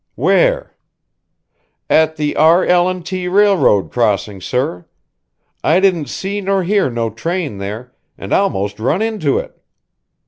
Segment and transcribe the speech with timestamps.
[0.15, 0.75] "Where?"
[1.87, 2.89] "At the R.L.
[2.89, 3.27] and T.
[3.27, 4.87] railroad crossing, sir.
[5.63, 9.61] I didn't see nor hear no train there, and almost run into it.